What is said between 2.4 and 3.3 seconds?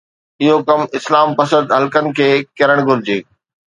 ڪرڻ گهرجي.